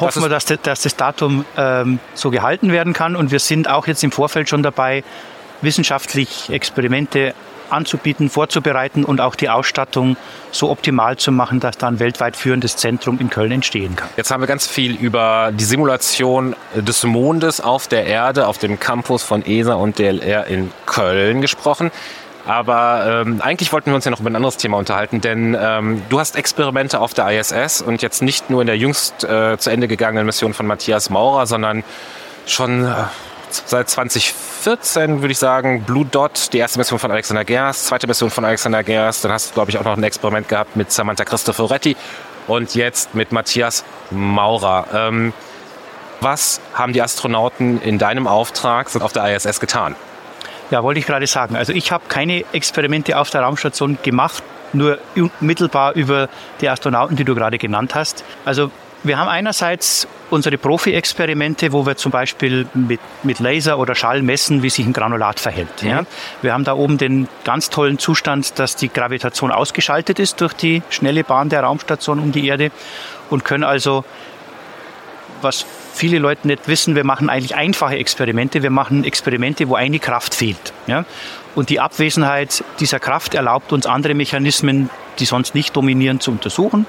hoffen 0.00 0.22
wir, 0.22 0.28
dass, 0.28 0.44
dass 0.46 0.82
das 0.82 0.96
Datum 0.96 1.44
ähm, 1.56 1.98
so 2.14 2.30
gehalten 2.30 2.72
werden 2.72 2.92
kann. 2.92 3.16
Und 3.16 3.30
wir 3.30 3.40
sind 3.40 3.68
auch 3.68 3.86
jetzt 3.86 4.02
im 4.04 4.12
Vorfeld 4.12 4.48
schon 4.48 4.62
dabei, 4.62 5.04
wissenschaftlich 5.60 6.50
Experimente 6.50 7.34
anzubieten, 7.70 8.30
vorzubereiten 8.30 9.04
und 9.04 9.20
auch 9.20 9.34
die 9.34 9.48
Ausstattung 9.48 10.16
so 10.50 10.70
optimal 10.70 11.16
zu 11.16 11.32
machen, 11.32 11.60
dass 11.60 11.78
da 11.78 11.88
ein 11.88 11.98
weltweit 11.98 12.36
führendes 12.36 12.76
Zentrum 12.76 13.18
in 13.20 13.30
Köln 13.30 13.52
entstehen 13.52 13.96
kann. 13.96 14.08
Jetzt 14.16 14.30
haben 14.30 14.42
wir 14.42 14.46
ganz 14.46 14.66
viel 14.66 14.94
über 14.94 15.52
die 15.52 15.64
Simulation 15.64 16.56
des 16.74 17.04
Mondes 17.04 17.60
auf 17.60 17.88
der 17.88 18.06
Erde, 18.06 18.46
auf 18.46 18.58
dem 18.58 18.80
Campus 18.80 19.22
von 19.22 19.44
ESA 19.44 19.74
und 19.74 19.98
DLR 19.98 20.46
in 20.46 20.70
Köln 20.86 21.40
gesprochen. 21.40 21.90
Aber 22.48 23.24
ähm, 23.26 23.42
eigentlich 23.42 23.74
wollten 23.74 23.90
wir 23.90 23.94
uns 23.94 24.06
ja 24.06 24.10
noch 24.10 24.20
über 24.20 24.30
ein 24.30 24.36
anderes 24.36 24.56
Thema 24.56 24.78
unterhalten, 24.78 25.20
denn 25.20 25.54
ähm, 25.60 26.02
du 26.08 26.18
hast 26.18 26.34
Experimente 26.34 26.98
auf 26.98 27.12
der 27.12 27.28
ISS 27.38 27.82
und 27.82 28.00
jetzt 28.00 28.22
nicht 28.22 28.48
nur 28.48 28.62
in 28.62 28.66
der 28.66 28.78
jüngst 28.78 29.22
äh, 29.22 29.58
zu 29.58 29.68
Ende 29.68 29.86
gegangenen 29.86 30.24
Mission 30.24 30.54
von 30.54 30.66
Matthias 30.66 31.10
Maurer, 31.10 31.46
sondern 31.46 31.84
schon 32.46 32.86
äh, 32.86 32.94
seit 33.52 33.88
2014, 33.88 35.20
würde 35.20 35.32
ich 35.32 35.38
sagen, 35.38 35.82
Blue 35.82 36.04
Dot, 36.04 36.52
die 36.52 36.58
erste 36.58 36.78
Mission 36.78 36.98
von 36.98 37.10
Alexander 37.10 37.44
Gerst, 37.44 37.86
zweite 37.86 38.06
Mission 38.06 38.30
von 38.30 38.44
Alexander 38.44 38.82
Gerst. 38.82 39.24
Dann 39.24 39.32
hast 39.32 39.50
du, 39.50 39.54
glaube 39.54 39.70
ich, 39.70 39.78
auch 39.78 39.84
noch 39.84 39.96
ein 39.96 40.02
Experiment 40.02 40.48
gehabt 40.48 40.76
mit 40.76 40.92
Samantha 40.92 41.24
Cristoforetti 41.24 41.96
und 42.46 42.74
jetzt 42.74 43.14
mit 43.14 43.32
Matthias 43.32 43.84
Maurer. 44.10 44.86
Ähm, 44.92 45.32
was 46.20 46.60
haben 46.74 46.92
die 46.92 47.02
Astronauten 47.02 47.80
in 47.80 47.98
deinem 47.98 48.26
Auftrag 48.26 48.88
auf 49.00 49.12
der 49.12 49.36
ISS 49.36 49.60
getan? 49.60 49.94
Ja, 50.70 50.82
wollte 50.82 51.00
ich 51.00 51.06
gerade 51.06 51.26
sagen. 51.26 51.56
Also 51.56 51.72
ich 51.72 51.92
habe 51.92 52.04
keine 52.08 52.44
Experimente 52.52 53.18
auf 53.18 53.30
der 53.30 53.42
Raumstation 53.42 53.98
gemacht, 54.02 54.42
nur 54.72 54.98
unmittelbar 55.16 55.94
über 55.94 56.28
die 56.60 56.68
Astronauten, 56.68 57.16
die 57.16 57.24
du 57.24 57.34
gerade 57.34 57.58
genannt 57.58 57.94
hast. 57.94 58.24
Also 58.44 58.70
wir 59.04 59.18
haben 59.18 59.28
einerseits 59.28 60.08
unsere 60.30 60.58
Profi-Experimente, 60.58 61.72
wo 61.72 61.86
wir 61.86 61.96
zum 61.96 62.12
Beispiel 62.12 62.66
mit, 62.74 63.00
mit 63.22 63.38
Laser 63.38 63.78
oder 63.78 63.94
Schall 63.94 64.22
messen, 64.22 64.62
wie 64.62 64.70
sich 64.70 64.84
ein 64.86 64.92
Granulat 64.92 65.40
verhält. 65.40 65.82
Mhm. 65.82 65.88
Ja. 65.88 66.06
Wir 66.42 66.52
haben 66.52 66.64
da 66.64 66.74
oben 66.74 66.98
den 66.98 67.28
ganz 67.44 67.70
tollen 67.70 67.98
Zustand, 67.98 68.58
dass 68.58 68.76
die 68.76 68.88
Gravitation 68.88 69.52
ausgeschaltet 69.52 70.18
ist 70.18 70.40
durch 70.40 70.52
die 70.52 70.82
schnelle 70.90 71.24
Bahn 71.24 71.48
der 71.48 71.62
Raumstation 71.62 72.18
um 72.18 72.32
die 72.32 72.46
Erde 72.46 72.70
und 73.30 73.44
können 73.44 73.64
also 73.64 74.04
was 75.40 75.64
viele 75.94 76.18
Leute 76.18 76.46
nicht 76.46 76.68
wissen, 76.68 76.94
wir 76.94 77.04
machen 77.04 77.28
eigentlich 77.28 77.54
einfache 77.54 77.96
Experimente. 77.96 78.62
Wir 78.62 78.70
machen 78.70 79.04
Experimente, 79.04 79.68
wo 79.68 79.74
eine 79.74 79.98
Kraft 79.98 80.34
fehlt. 80.34 80.72
Ja? 80.86 81.04
Und 81.54 81.70
die 81.70 81.80
Abwesenheit 81.80 82.64
dieser 82.80 83.00
Kraft 83.00 83.34
erlaubt 83.34 83.72
uns 83.72 83.86
andere 83.86 84.14
Mechanismen, 84.14 84.90
die 85.18 85.24
sonst 85.24 85.54
nicht 85.54 85.76
dominieren, 85.76 86.20
zu 86.20 86.30
untersuchen. 86.30 86.86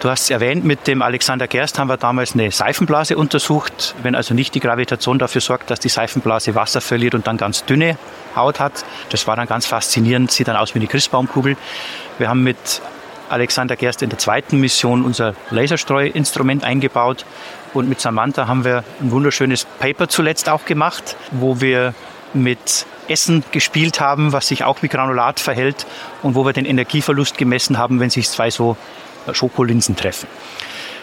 Du 0.00 0.08
hast 0.08 0.22
es 0.22 0.30
erwähnt, 0.30 0.64
mit 0.64 0.86
dem 0.86 1.02
Alexander 1.02 1.46
Gerst 1.46 1.78
haben 1.78 1.88
wir 1.88 1.98
damals 1.98 2.32
eine 2.32 2.50
Seifenblase 2.50 3.18
untersucht. 3.18 3.94
Wenn 4.02 4.14
also 4.14 4.32
nicht 4.32 4.54
die 4.54 4.60
Gravitation 4.60 5.18
dafür 5.18 5.42
sorgt, 5.42 5.70
dass 5.70 5.78
die 5.78 5.90
Seifenblase 5.90 6.54
Wasser 6.54 6.80
verliert 6.80 7.14
und 7.14 7.26
dann 7.26 7.36
ganz 7.36 7.66
dünne 7.66 7.98
Haut 8.34 8.60
hat. 8.60 8.82
Das 9.10 9.26
war 9.26 9.36
dann 9.36 9.46
ganz 9.46 9.66
faszinierend, 9.66 10.30
sieht 10.30 10.48
dann 10.48 10.56
aus 10.56 10.74
wie 10.74 10.78
eine 10.78 10.88
Christbaumkugel. 10.88 11.58
Wir 12.16 12.30
haben 12.30 12.42
mit 12.42 12.80
Alexander 13.28 13.76
Gerst 13.76 14.00
in 14.00 14.08
der 14.08 14.18
zweiten 14.18 14.58
Mission 14.58 15.04
unser 15.04 15.34
Laserstreuinstrument 15.50 16.64
eingebaut 16.64 17.26
und 17.74 17.86
mit 17.86 18.00
Samantha 18.00 18.48
haben 18.48 18.64
wir 18.64 18.84
ein 19.02 19.10
wunderschönes 19.10 19.66
Paper 19.80 20.08
zuletzt 20.08 20.48
auch 20.48 20.64
gemacht, 20.64 21.14
wo 21.30 21.60
wir 21.60 21.92
mit 22.32 22.86
Essen 23.06 23.44
gespielt 23.50 24.00
haben, 24.00 24.32
was 24.32 24.48
sich 24.48 24.64
auch 24.64 24.80
wie 24.80 24.88
Granulat 24.88 25.40
verhält 25.40 25.86
und 26.22 26.36
wo 26.36 26.46
wir 26.46 26.54
den 26.54 26.64
Energieverlust 26.64 27.36
gemessen 27.36 27.76
haben, 27.76 28.00
wenn 28.00 28.08
sich 28.08 28.30
zwei 28.30 28.50
so 28.50 28.78
Schokolinsen 29.32 29.96
treffen. 29.96 30.28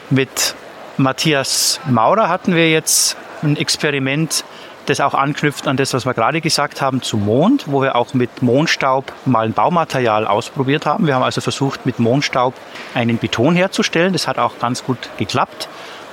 Mit 0.09 0.55
Matthias 0.97 1.79
Maurer 1.87 2.29
hatten 2.29 2.55
wir 2.55 2.69
jetzt 2.71 3.17
ein 3.43 3.57
Experiment, 3.57 4.43
das 4.87 4.99
auch 5.01 5.13
anknüpft 5.13 5.67
an 5.67 5.77
das, 5.77 5.93
was 5.93 6.05
wir 6.05 6.13
gerade 6.13 6.41
gesagt 6.41 6.81
haben, 6.81 7.01
zum 7.01 7.25
Mond, 7.25 7.65
wo 7.67 7.81
wir 7.81 7.95
auch 7.95 8.13
mit 8.13 8.41
Mondstaub 8.41 9.11
mal 9.25 9.45
ein 9.45 9.53
Baumaterial 9.53 10.25
ausprobiert 10.25 10.85
haben. 10.85 11.05
Wir 11.05 11.15
haben 11.15 11.23
also 11.23 11.41
versucht, 11.41 11.85
mit 11.85 11.99
Mondstaub 11.99 12.53
einen 12.95 13.17
Beton 13.17 13.55
herzustellen. 13.55 14.13
Das 14.13 14.27
hat 14.27 14.39
auch 14.39 14.59
ganz 14.59 14.83
gut 14.83 14.97
geklappt. 15.17 15.67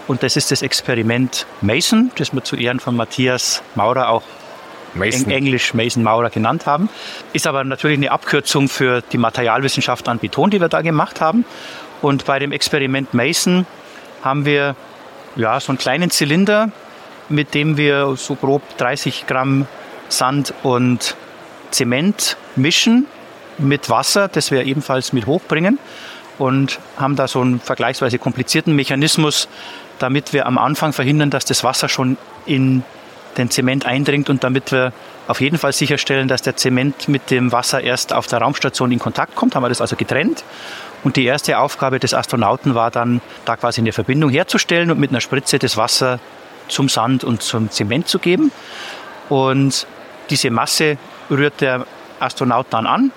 Und 0.06 0.22
das 0.22 0.36
ist 0.36 0.50
das 0.50 0.60
Experiment 0.60 1.46
Mason, 1.60 2.10
das 2.16 2.34
wir 2.34 2.44
zu 2.44 2.56
Ehren 2.56 2.80
von 2.80 2.96
Matthias 2.96 3.62
Maurer 3.74 4.08
auch 4.08 4.22
Mason. 4.94 5.30
Englisch 5.30 5.74
Mason 5.74 6.02
Maurer 6.02 6.30
genannt 6.30 6.66
haben. 6.66 6.88
Ist 7.32 7.46
aber 7.46 7.64
natürlich 7.64 7.98
eine 7.98 8.10
Abkürzung 8.10 8.68
für 8.68 9.02
die 9.12 9.18
Materialwissenschaft 9.18 10.08
an 10.08 10.18
Beton, 10.18 10.50
die 10.50 10.60
wir 10.60 10.68
da 10.68 10.82
gemacht 10.82 11.20
haben. 11.20 11.44
Und 12.04 12.26
bei 12.26 12.38
dem 12.38 12.52
Experiment 12.52 13.14
Mason 13.14 13.64
haben 14.22 14.44
wir 14.44 14.76
ja, 15.36 15.58
so 15.58 15.72
einen 15.72 15.78
kleinen 15.78 16.10
Zylinder, 16.10 16.70
mit 17.30 17.54
dem 17.54 17.78
wir 17.78 18.14
so 18.16 18.34
grob 18.34 18.60
30 18.76 19.26
Gramm 19.26 19.66
Sand 20.10 20.52
und 20.62 21.16
Zement 21.70 22.36
mischen 22.56 23.06
mit 23.56 23.88
Wasser, 23.88 24.28
das 24.28 24.50
wir 24.50 24.66
ebenfalls 24.66 25.14
mit 25.14 25.24
hochbringen 25.24 25.78
und 26.36 26.78
haben 26.98 27.16
da 27.16 27.26
so 27.26 27.40
einen 27.40 27.58
vergleichsweise 27.58 28.18
komplizierten 28.18 28.76
Mechanismus, 28.76 29.48
damit 29.98 30.34
wir 30.34 30.44
am 30.44 30.58
Anfang 30.58 30.92
verhindern, 30.92 31.30
dass 31.30 31.46
das 31.46 31.64
Wasser 31.64 31.88
schon 31.88 32.18
in 32.44 32.82
den 33.38 33.50
Zement 33.50 33.86
eindringt 33.86 34.28
und 34.28 34.44
damit 34.44 34.72
wir 34.72 34.92
auf 35.26 35.40
jeden 35.40 35.56
Fall 35.56 35.72
sicherstellen, 35.72 36.28
dass 36.28 36.42
der 36.42 36.54
Zement 36.54 37.08
mit 37.08 37.30
dem 37.30 37.50
Wasser 37.50 37.80
erst 37.80 38.12
auf 38.12 38.26
der 38.26 38.40
Raumstation 38.40 38.92
in 38.92 38.98
Kontakt 38.98 39.36
kommt, 39.36 39.54
haben 39.54 39.62
wir 39.62 39.70
das 39.70 39.80
also 39.80 39.96
getrennt 39.96 40.44
und 41.04 41.16
die 41.16 41.24
erste 41.24 41.58
Aufgabe 41.58 42.00
des 42.00 42.14
Astronauten 42.14 42.74
war 42.74 42.90
dann, 42.90 43.20
da 43.44 43.56
quasi 43.56 43.82
eine 43.82 43.92
Verbindung 43.92 44.30
herzustellen 44.30 44.90
und 44.90 44.98
mit 44.98 45.10
einer 45.10 45.20
Spritze 45.20 45.58
das 45.58 45.76
Wasser 45.76 46.18
zum 46.68 46.88
Sand 46.88 47.24
und 47.24 47.42
zum 47.42 47.70
Zement 47.70 48.08
zu 48.08 48.18
geben. 48.18 48.50
Und 49.28 49.86
diese 50.30 50.50
Masse 50.50 50.96
rührt 51.30 51.60
der 51.60 51.86
Astronaut 52.20 52.66
dann 52.70 52.86
an. 52.86 53.12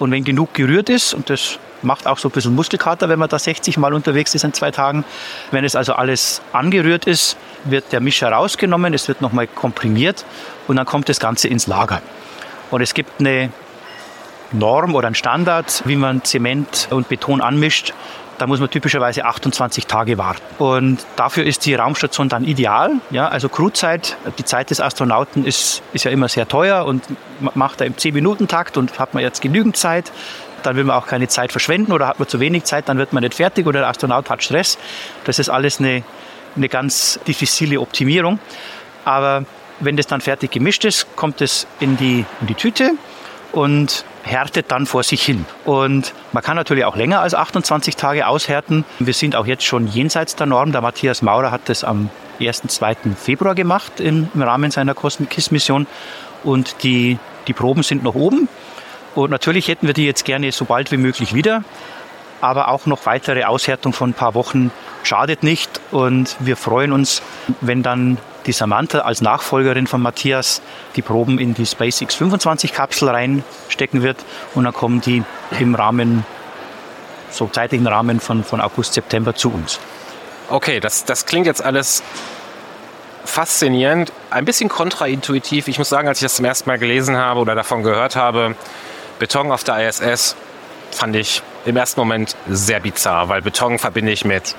Und 0.00 0.10
wenn 0.10 0.24
genug 0.24 0.52
gerührt 0.52 0.90
ist, 0.90 1.14
und 1.14 1.30
das 1.30 1.58
macht 1.82 2.08
auch 2.08 2.18
so 2.18 2.28
ein 2.28 2.32
bisschen 2.32 2.56
Muskelkater, 2.56 3.08
wenn 3.08 3.20
man 3.20 3.28
da 3.28 3.38
60 3.38 3.76
Mal 3.76 3.94
unterwegs 3.94 4.34
ist 4.34 4.42
in 4.42 4.52
zwei 4.52 4.72
Tagen. 4.72 5.04
Wenn 5.52 5.64
es 5.64 5.76
also 5.76 5.94
alles 5.94 6.42
angerührt 6.52 7.06
ist, 7.06 7.36
wird 7.64 7.92
der 7.92 8.00
Mischer 8.00 8.30
rausgenommen, 8.30 8.94
es 8.94 9.06
wird 9.06 9.20
nochmal 9.20 9.46
komprimiert 9.46 10.24
und 10.66 10.76
dann 10.76 10.86
kommt 10.86 11.08
das 11.08 11.20
Ganze 11.20 11.46
ins 11.48 11.68
Lager. 11.68 12.02
Und 12.70 12.80
es 12.80 12.94
gibt 12.94 13.20
eine 13.20 13.50
Norm 14.52 14.94
oder 14.94 15.08
ein 15.08 15.14
Standard, 15.14 15.82
wie 15.86 15.96
man 15.96 16.24
Zement 16.24 16.88
und 16.90 17.08
Beton 17.08 17.40
anmischt. 17.40 17.92
Da 18.38 18.46
muss 18.46 18.60
man 18.60 18.70
typischerweise 18.70 19.24
28 19.24 19.86
Tage 19.86 20.18
warten. 20.18 20.42
Und 20.58 21.06
dafür 21.16 21.44
ist 21.44 21.64
die 21.64 21.74
Raumstation 21.74 22.28
dann 22.28 22.44
ideal. 22.44 22.92
Ja, 23.10 23.28
also 23.28 23.48
Crewzeit, 23.48 24.16
die 24.38 24.44
Zeit 24.44 24.70
des 24.70 24.80
Astronauten 24.80 25.44
ist, 25.44 25.82
ist 25.92 26.04
ja 26.04 26.10
immer 26.10 26.28
sehr 26.28 26.48
teuer 26.48 26.84
und 26.84 27.04
macht 27.54 27.80
er 27.80 27.86
im 27.86 27.94
10-Minuten-Takt 27.94 28.76
und 28.76 28.98
hat 28.98 29.14
man 29.14 29.22
jetzt 29.22 29.42
genügend 29.42 29.76
Zeit. 29.76 30.10
Dann 30.62 30.76
will 30.76 30.84
man 30.84 30.96
auch 30.96 31.06
keine 31.06 31.28
Zeit 31.28 31.52
verschwenden 31.52 31.92
oder 31.92 32.08
hat 32.08 32.18
man 32.18 32.28
zu 32.28 32.40
wenig 32.40 32.64
Zeit, 32.64 32.88
dann 32.88 32.98
wird 32.98 33.12
man 33.12 33.22
nicht 33.22 33.34
fertig 33.34 33.66
oder 33.66 33.80
der 33.80 33.88
Astronaut 33.88 34.30
hat 34.30 34.42
Stress. 34.42 34.78
Das 35.24 35.38
ist 35.38 35.48
alles 35.48 35.78
eine, 35.78 36.02
eine 36.56 36.68
ganz 36.68 37.20
diffizile 37.26 37.80
Optimierung. 37.80 38.38
Aber 39.04 39.44
wenn 39.80 39.96
das 39.96 40.06
dann 40.06 40.20
fertig 40.20 40.50
gemischt 40.50 40.84
ist, 40.84 41.16
kommt 41.16 41.40
es 41.40 41.66
in 41.80 41.96
die, 41.96 42.24
in 42.40 42.46
die 42.46 42.54
Tüte 42.54 42.92
und 43.52 44.04
härtet 44.22 44.70
dann 44.70 44.86
vor 44.86 45.02
sich 45.02 45.22
hin. 45.22 45.44
Und 45.64 46.12
man 46.32 46.42
kann 46.42 46.56
natürlich 46.56 46.84
auch 46.84 46.96
länger 46.96 47.20
als 47.20 47.34
28 47.34 47.96
Tage 47.96 48.26
aushärten. 48.26 48.84
Wir 48.98 49.14
sind 49.14 49.36
auch 49.36 49.46
jetzt 49.46 49.64
schon 49.64 49.86
jenseits 49.86 50.36
der 50.36 50.46
Norm. 50.46 50.72
Der 50.72 50.80
Matthias 50.80 51.22
Maurer 51.22 51.50
hat 51.50 51.62
das 51.68 51.84
am 51.84 52.10
1. 52.40 52.62
2. 52.66 52.96
Februar 53.16 53.54
gemacht 53.54 54.00
im 54.00 54.28
Rahmen 54.34 54.70
seiner 54.70 54.94
KISS-Mission. 54.94 55.86
Und 56.44 56.82
die, 56.82 57.18
die 57.46 57.52
Proben 57.52 57.82
sind 57.82 58.02
noch 58.02 58.14
oben. 58.14 58.48
Und 59.14 59.30
natürlich 59.30 59.68
hätten 59.68 59.86
wir 59.86 59.94
die 59.94 60.06
jetzt 60.06 60.24
gerne 60.24 60.50
so 60.52 60.64
bald 60.64 60.90
wie 60.92 60.96
möglich 60.96 61.34
wieder. 61.34 61.64
Aber 62.40 62.68
auch 62.68 62.86
noch 62.86 63.06
weitere 63.06 63.44
Aushärtung 63.44 63.92
von 63.92 64.10
ein 64.10 64.14
paar 64.14 64.34
Wochen 64.34 64.72
schadet 65.02 65.42
nicht. 65.42 65.80
Und 65.90 66.36
wir 66.40 66.56
freuen 66.56 66.92
uns, 66.92 67.22
wenn 67.60 67.82
dann 67.82 68.18
die 68.46 68.52
Samantha 68.52 69.00
als 69.00 69.20
Nachfolgerin 69.20 69.86
von 69.86 70.02
Matthias 70.02 70.62
die 70.96 71.02
Proben 71.02 71.38
in 71.38 71.54
die 71.54 71.66
SpaceX 71.66 72.14
25 72.14 72.72
Kapsel 72.72 73.08
reinstecken 73.08 74.02
wird 74.02 74.18
und 74.54 74.64
dann 74.64 74.72
kommen 74.72 75.00
die 75.00 75.22
im 75.58 75.74
Rahmen, 75.74 76.24
so 77.30 77.46
zeitlichen 77.46 77.86
Rahmen 77.86 78.20
von, 78.20 78.44
von 78.44 78.60
August, 78.60 78.94
September 78.94 79.34
zu 79.34 79.50
uns. 79.50 79.78
Okay, 80.48 80.80
das, 80.80 81.04
das 81.04 81.26
klingt 81.26 81.46
jetzt 81.46 81.64
alles 81.64 82.02
faszinierend, 83.24 84.12
ein 84.30 84.44
bisschen 84.44 84.68
kontraintuitiv. 84.68 85.68
Ich 85.68 85.78
muss 85.78 85.88
sagen, 85.88 86.08
als 86.08 86.18
ich 86.18 86.24
das 86.24 86.36
zum 86.36 86.44
ersten 86.44 86.68
Mal 86.68 86.78
gelesen 86.78 87.16
habe 87.16 87.40
oder 87.40 87.54
davon 87.54 87.82
gehört 87.82 88.16
habe, 88.16 88.56
Beton 89.18 89.52
auf 89.52 89.64
der 89.64 89.88
ISS, 89.88 90.36
fand 90.90 91.16
ich 91.16 91.42
im 91.64 91.76
ersten 91.76 92.00
Moment 92.00 92.36
sehr 92.48 92.80
bizarr, 92.80 93.28
weil 93.28 93.40
Beton 93.40 93.78
verbinde 93.78 94.12
ich 94.12 94.24
mit 94.24 94.56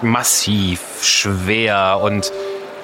massiv, 0.00 0.80
schwer 1.02 2.00
und 2.02 2.32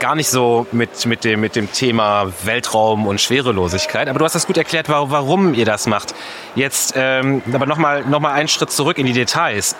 gar 0.04 0.14
nicht 0.14 0.28
so 0.28 0.66
mit, 0.70 1.06
mit, 1.06 1.25
dem, 1.25 1.40
mit 1.40 1.56
dem 1.56 1.73
Thema 1.73 2.30
Weltraum 2.42 3.06
und 3.06 3.23
Schwerelosigkeit. 3.23 4.06
Aber 4.06 4.18
du 4.18 4.26
hast 4.26 4.34
das 4.34 4.46
gut 4.46 4.58
erklärt, 4.58 4.90
warum 4.90 5.54
ihr 5.54 5.64
das 5.64 5.87
macht. 5.87 6.14
Jetzt 6.54 6.92
ähm, 6.94 7.40
aber 7.50 7.64
nochmal 7.64 8.04
noch 8.04 8.20
mal 8.20 8.34
einen 8.34 8.49
Schritt 8.49 8.70
zurück 8.70 8.99
in 8.99 9.06
die 9.06 9.14
Details. 9.14 9.76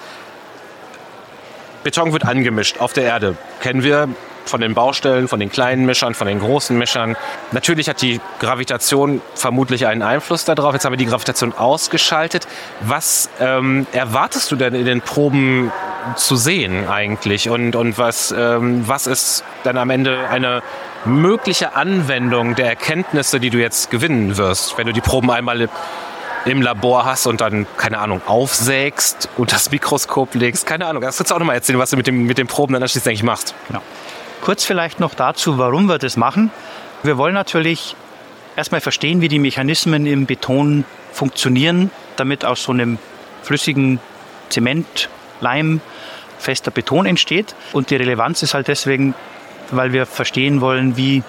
Beton 1.83 2.15
wird 2.15 2.25
angemischt 2.25 2.81
auf 2.81 2.95
der 2.95 3.05
Erde. 3.05 3.37
Kennen 3.61 3.83
wir 3.83 4.09
von 4.45 4.61
den 4.61 4.75
Baustellen, 4.75 5.29
von 5.29 5.41
den 5.41 5.51
kleinen 5.51 5.87
Mischern, 5.87 6.15
von 6.15 6.27
den 6.27 6.41
großen 6.41 6.77
Mischern. 6.77 7.17
Natürlich 7.53 7.89
hat 7.89 8.03
die 8.03 8.21
Gravitation 8.41 9.21
vermutlich 9.35 9.87
einen 9.87 10.03
Einfluss 10.03 10.45
darauf. 10.45 10.75
Jetzt 10.75 10.85
haben 10.85 10.93
wir 10.93 10.99
die 10.99 11.07
Gravitation 11.07 11.53
ausgeschaltet. 11.53 12.47
Was 12.81 13.31
ähm, 13.41 13.87
erwartest 13.93 14.51
du 14.51 14.57
denn 14.57 14.75
in 14.75 14.85
den 14.85 15.01
Proben 15.01 15.73
zu 16.17 16.37
sehen 16.37 16.89
eigentlich? 16.89 17.49
Und, 17.49 17.77
und 17.77 17.99
was, 17.99 18.33
ähm, 18.37 18.87
was 18.87 19.07
ist 19.07 19.45
dann 19.63 19.77
am 19.77 19.91
Ende 19.91 20.29
eine 20.29 20.63
mögliche 21.05 21.75
Anwendung 21.75 22.55
der 22.55 22.67
Erkenntnisse, 22.67 23.41
die 23.41 23.51
du 23.51 23.59
jetzt 23.59 23.91
gewinnen 23.91 24.37
wirst, 24.37 24.79
wenn 24.79 24.87
du 24.87 24.93
die 24.93 25.01
Proben 25.01 25.31
einmal 25.31 25.69
im 26.47 26.63
Labor 26.63 27.05
hast 27.05 27.27
und 27.27 27.41
dann, 27.41 27.67
keine 27.77 27.99
Ahnung, 27.99 28.21
aufsägst 28.27 29.29
und 29.37 29.53
das 29.53 29.71
Mikroskop 29.71 30.35
legst. 30.35 30.67
Keine 30.67 30.87
Ahnung, 30.87 31.03
das 31.03 31.17
kannst 31.17 31.31
du 31.31 31.35
auch 31.35 31.39
nochmal 31.39 31.57
erzählen, 31.57 31.79
was 31.79 31.91
du 31.91 31.97
mit, 31.97 32.07
dem, 32.07 32.25
mit 32.25 32.39
den 32.39 32.47
Proben 32.47 32.75
dann 32.75 32.83
anschließend 32.83 33.09
eigentlich 33.09 33.23
machst. 33.23 33.55
Genau. 33.69 33.83
Kurz 34.45 34.67
vielleicht 34.67 35.01
noch 35.01 35.15
dazu, 35.15 35.57
warum 35.57 35.87
wir 35.87 35.97
das 35.97 36.19
machen. 36.19 36.51
Wir 37.03 37.17
wollen 37.17 37.33
natürlich 37.33 37.97
erstmal 38.57 38.83
verstehen, 38.83 39.23
wie 39.23 39.29
die 39.29 39.39
Mechanismen 39.39 40.05
im 40.05 40.27
Beton 40.27 40.85
funktionieren, 41.13 41.91
damit 42.17 42.45
aus 42.45 42.65
so 42.65 42.73
einem 42.73 42.99
flüssigen 43.43 44.01
Zement, 44.51 45.09
Leim, 45.41 45.81
fester 46.39 46.71
Beton 46.71 47.07
entsteht. 47.07 47.55
Und 47.73 47.89
die 47.89 47.97
Relevanz 47.97 48.43
ist 48.43 48.53
halt 48.53 48.69
deswegen, 48.69 49.15
weil 49.71 49.95
wir 49.95 50.05
verstehen 50.05 50.61
wollen, 50.61 50.99
wie 50.99 51.23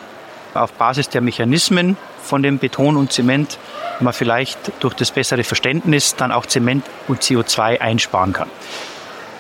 auf 0.53 0.73
Basis 0.73 1.07
der 1.07 1.21
Mechanismen 1.21 1.95
von 2.21 2.43
dem 2.43 2.57
Beton 2.57 2.97
und 2.97 3.13
Zement 3.13 3.59
man 4.01 4.11
vielleicht 4.11 4.59
durch 4.81 4.93
das 4.93 5.11
bessere 5.11 5.45
Verständnis 5.45 6.17
dann 6.17 6.33
auch 6.33 6.47
Zement 6.47 6.85
und 7.07 7.21
CO2 7.21 7.79
einsparen 7.79 8.33
kann. 8.33 8.49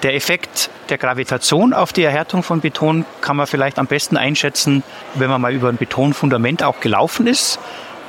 Der 0.05 0.13
Effekt 0.13 0.69
der 0.89 0.99
Gravitation 0.99 1.73
auf 1.73 1.91
die 1.91 2.03
Erhärtung 2.03 2.43
von 2.43 2.61
Beton 2.61 3.05
kann 3.21 3.35
man 3.35 3.47
vielleicht 3.47 3.79
am 3.79 3.87
besten 3.87 4.17
einschätzen, 4.17 4.83
wenn 5.15 5.31
man 5.31 5.41
mal 5.41 5.51
über 5.51 5.67
ein 5.67 5.77
Betonfundament 5.77 6.61
auch 6.61 6.79
gelaufen 6.79 7.25
ist. 7.25 7.57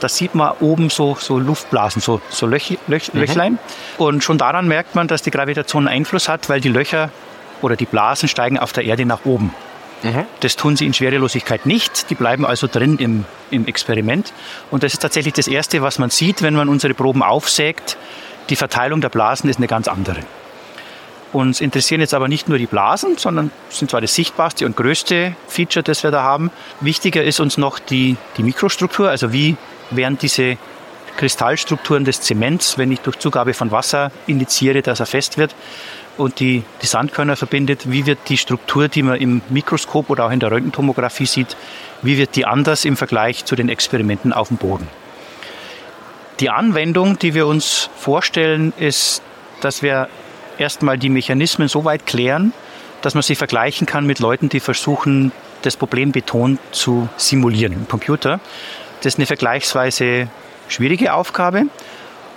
Da 0.01 0.11
sieht 0.11 0.35
man 0.35 0.53
oben 0.61 0.91
so, 0.91 1.17
so 1.19 1.39
Luftblasen, 1.39 2.03
so, 2.03 2.21
so 2.29 2.45
Löch, 2.45 2.77
Löch, 2.87 3.15
mhm. 3.15 3.21
Löchlein. 3.21 3.59
Und 3.97 4.23
schon 4.23 4.37
daran 4.37 4.69
merkt 4.69 4.95
man, 4.95 5.09
dass 5.09 5.23
die 5.23 5.31
Gravitation 5.31 5.89
einen 5.89 6.01
Einfluss 6.01 6.29
hat, 6.29 6.51
weil 6.51 6.61
die 6.61 6.69
Löcher 6.69 7.09
oder 7.63 7.77
die 7.77 7.87
Blasen 7.87 8.29
steigen 8.29 8.59
auf 8.59 8.75
der 8.75 8.85
Erde 8.85 9.07
nach 9.07 9.25
oben. 9.25 9.55
Mhm. 10.03 10.27
Das 10.41 10.57
tun 10.57 10.77
sie 10.77 10.85
in 10.85 10.93
Schwerelosigkeit 10.93 11.65
nicht. 11.65 12.11
Die 12.11 12.15
bleiben 12.15 12.45
also 12.45 12.67
drin 12.67 12.99
im, 12.99 13.25
im 13.51 13.67
Experiment. 13.67 14.35
Und 14.71 14.83
das 14.83 14.93
ist 14.93 15.01
tatsächlich 15.01 15.33
das 15.33 15.49
Erste, 15.49 15.81
was 15.81 15.99
man 15.99 16.11
sieht, 16.11 16.43
wenn 16.43 16.53
man 16.53 16.69
unsere 16.69 16.93
Proben 16.93 17.23
aufsägt. 17.23 17.97
Die 18.51 18.57
Verteilung 18.57 19.01
der 19.01 19.09
Blasen 19.09 19.49
ist 19.49 19.57
eine 19.57 19.67
ganz 19.67 19.89
andere. 19.89 20.21
Uns 21.37 21.61
interessieren 21.61 22.01
jetzt 22.01 22.15
aber 22.15 22.29
nicht 22.29 22.49
nur 22.49 22.57
die 22.57 22.65
Blasen, 22.65 23.19
sondern 23.19 23.51
sind 23.69 23.91
zwar 23.91 24.01
das 24.01 24.15
sichtbarste 24.15 24.65
und 24.65 24.75
größte 24.75 25.37
Feature, 25.49 25.83
das 25.83 26.03
wir 26.03 26.11
da 26.11 26.23
haben. 26.23 26.51
Wichtiger 26.81 27.23
ist 27.23 27.41
uns 27.41 27.59
noch 27.59 27.79
die, 27.79 28.17
die 28.39 28.43
Mikrostruktur, 28.43 29.11
also 29.11 29.35
wie 29.35 29.59
werden 29.91 30.17
diese 30.17 30.57
Kristallstrukturen 31.19 32.07
des 32.07 32.23
Zements, 32.23 32.79
wenn 32.79 32.91
ich 32.91 33.01
durch 33.01 33.19
Zugabe 33.19 33.53
von 33.53 33.71
Wasser 33.71 34.13
indiziere, 34.27 34.81
dass 34.81 35.01
er 35.01 35.05
fest 35.05 35.37
wird 35.37 35.55
und 36.17 36.41
die, 36.41 36.63
die 36.81 36.87
Sandkörner 36.87 37.37
verbindet, 37.37 37.91
wie 37.91 38.07
wird 38.07 38.21
die 38.31 38.39
Struktur, 38.39 38.89
die 38.89 39.03
man 39.03 39.17
im 39.17 39.43
Mikroskop 39.51 40.09
oder 40.09 40.25
auch 40.25 40.31
in 40.31 40.41
der 40.41 40.51
Röntgentomographie 40.51 41.27
sieht, 41.27 41.55
wie 42.01 42.17
wird 42.17 42.35
die 42.37 42.47
anders 42.47 42.87
im 42.87 42.97
Vergleich 42.97 43.45
zu 43.45 43.57
den 43.57 43.69
Experimenten 43.69 44.33
auf 44.33 44.49
dem 44.49 44.57
Boden. 44.57 44.89
Die 46.41 46.49
Anwendung, 46.49 47.19
die 47.19 47.35
wir 47.35 47.47
uns 47.47 47.91
vorstellen, 47.95 48.73
ist, 48.79 49.21
dass 49.61 49.83
wir 49.83 50.09
erstmal 50.59 50.99
die 50.99 51.09
Mechanismen 51.09 51.69
so 51.69 51.85
weit 51.85 52.07
klären, 52.07 52.53
dass 53.03 53.15
man 53.15 53.23
sie 53.23 53.35
vergleichen 53.35 53.87
kann 53.87 54.07
mit 54.07 54.19
Leuten, 54.19 54.49
die 54.49 54.61
versuchen, 54.61 55.33
das 55.63 55.77
Problem 55.77 56.13
betont 56.13 56.59
zu 56.73 57.09
simulieren 57.17 57.73
im 57.73 57.89
Computer. 57.89 58.41
Das 58.99 59.15
ist 59.15 59.19
eine 59.19 59.27
vergleichsweise 59.27 60.29
schwierige 60.69 61.15
Aufgabe. 61.15 61.67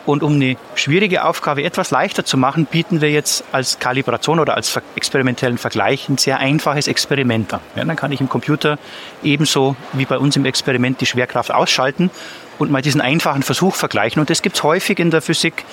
Und 0.06 0.24
um 0.24 0.34
eine 0.34 0.56
schwierige 0.76 1.24
Aufgabe 1.24 1.64
etwas 1.64 1.92
leichter 1.92 2.26
zu 2.26 2.36
machen, 2.36 2.66
bieten 2.66 3.00
wir 3.00 3.12
jetzt 3.12 3.44
als 3.52 3.78
Kalibration 3.80 4.40
oder 4.40 4.56
als 4.56 4.80
experimentellen 4.96 5.60
Vergleich 5.60 6.10
ein 6.10 6.18
sehr 6.18 6.40
einfaches 6.40 6.88
Experiment 6.88 7.54
an. 7.54 7.60
Ja, 7.76 7.86
dann 7.86 7.96
kann 7.96 8.12
ich 8.12 8.20
im 8.20 8.30
Computer 8.30 8.80
ebenso 9.22 9.76
wie 9.94 10.06
bei 10.06 10.18
uns 10.18 10.36
im 10.36 10.46
Experiment 10.46 11.00
die 11.02 11.06
Schwerkraft 11.06 11.52
ausschalten 11.52 12.10
und 12.58 12.72
mal 12.72 12.82
diesen 12.82 13.02
einfachen 13.02 13.44
Versuch 13.44 13.76
vergleichen. 13.76 14.20
Und 14.20 14.32
das 14.32 14.42
gibt 14.42 14.56
es 14.56 14.64
häufig 14.64 14.98
in 15.00 15.12
der 15.12 15.22
Physik, 15.22 15.66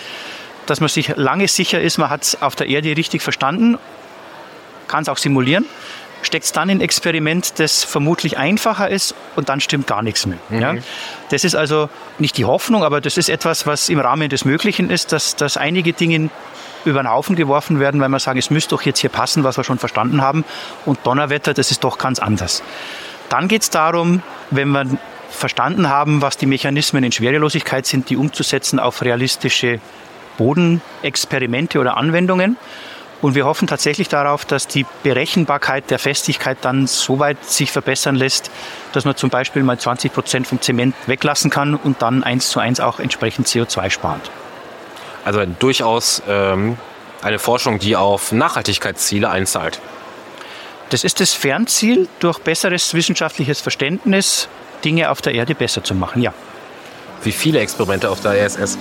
dass 0.67 0.81
man 0.81 0.89
sich 0.89 1.17
lange 1.17 1.49
sicher 1.49 1.81
ist, 1.81 1.99
man 1.99 2.11
hat 2.11 2.23
es 2.23 2.43
auf 2.43 2.57
der 2.57 2.69
Erde 2.69 2.97
richtig 2.97 3.23
verstanden, 3.23 3.79
kann 4.89 5.03
es 5.03 5.09
auch 5.09 5.19
simulieren 5.19 5.65
steckt 6.27 6.45
es 6.45 6.53
dann 6.53 6.69
in 6.69 6.79
ein 6.79 6.81
Experiment, 6.81 7.59
das 7.59 7.85
vermutlich 7.85 8.37
einfacher 8.37 8.89
ist 8.89 9.15
und 9.37 9.49
dann 9.49 9.61
stimmt 9.61 9.87
gar 9.87 10.03
nichts 10.03 10.27
mehr. 10.27 10.39
Mhm. 10.49 10.61
Ja? 10.61 10.75
Das 11.31 11.45
ist 11.45 11.55
also 11.55 11.89
nicht 12.19 12.37
die 12.37 12.45
Hoffnung, 12.45 12.83
aber 12.85 13.01
das 13.01 13.17
ist 13.17 13.29
etwas, 13.29 13.67
was 13.67 13.89
im 13.89 14.01
Rahmen 14.01 14.29
des 14.29 14.45
Möglichen 14.45 14.91
ist, 14.91 15.13
dass, 15.13 15.37
dass 15.37 15.57
einige 15.57 15.93
Dinge 15.93 16.31
über 16.85 17.03
den 17.03 17.11
Haufen 17.11 17.37
geworfen 17.37 17.81
werden, 17.81 18.01
weil 18.01 18.09
man 18.09 18.21
sagen, 18.21 18.39
es 18.39 18.51
müsste 18.51 18.71
doch 18.71 18.83
jetzt 18.83 19.01
hier 19.01 19.11
passen, 19.11 19.45
was 19.45 19.57
wir 19.57 19.65
schon 19.65 19.79
verstanden 19.79 20.21
haben. 20.21 20.45
Und 20.85 20.99
Donnerwetter, 21.05 21.55
das 21.55 21.71
ist 21.71 21.83
doch 21.83 21.99
ganz 21.99 22.19
anders. 22.19 22.63
Dann 23.29 23.49
geht 23.49 23.63
es 23.63 23.71
darum, 23.71 24.23
wenn 24.51 24.69
wir 24.69 24.87
verstanden 25.31 25.89
haben, 25.89 26.23
was 26.23 26.37
die 26.37 26.47
Mechanismen 26.47 27.03
in 27.03 27.11
Schwerelosigkeit 27.11 27.87
sind, 27.87 28.09
die 28.09 28.17
umzusetzen 28.17 28.79
auf 28.79 29.03
realistische 29.03 29.81
Bodenexperimente 30.37 31.79
oder 31.79 31.97
Anwendungen. 31.97 32.57
Und 33.23 33.35
wir 33.35 33.47
hoffen 33.47 33.67
tatsächlich 33.67 34.09
darauf, 34.09 34.45
dass 34.45 34.69
die 34.69 34.85
Berechenbarkeit 35.03 35.91
der 35.91 35.99
Festigkeit 35.99 36.59
dann 36.61 36.87
so 36.87 37.19
weit 37.19 37.43
sich 37.45 37.73
verbessern 37.73 38.15
lässt, 38.15 38.51
dass 38.93 39.05
man 39.05 39.17
zum 39.17 39.31
Beispiel 39.31 39.63
mal 39.63 39.79
20 39.79 40.13
Prozent 40.13 40.47
vom 40.47 40.61
Zement 40.61 40.95
weglassen 41.07 41.51
kann 41.51 41.75
und 41.75 42.03
dann 42.03 42.23
eins 42.23 42.51
zu 42.51 42.61
eins 42.61 42.79
auch 42.79 43.01
entsprechend 43.01 43.49
CO2 43.49 43.91
spart. 43.91 44.31
Also 45.25 45.45
durchaus 45.59 46.23
ähm, 46.29 46.77
eine 47.23 47.39
Forschung, 47.39 47.79
die 47.79 47.97
auf 47.97 48.33
Nachhaltigkeitsziele 48.33 49.31
einzahlt. 49.31 49.81
Das 50.91 51.03
ist 51.03 51.21
das 51.21 51.33
Fernziel, 51.33 52.09
durch 52.21 52.39
besseres 52.39 52.95
wissenschaftliches 52.95 53.61
Verständnis 53.61 54.49
Dinge 54.85 55.11
auf 55.11 55.21
der 55.21 55.35
Erde 55.35 55.55
besser 55.55 55.83
zu 55.83 55.95
machen, 55.95 56.23
ja. 56.23 56.33
Wie 57.25 57.33
viele 57.33 57.59
Experimente 57.59 58.09
auf 58.09 58.21
der 58.21 58.45
ISS 58.45 58.79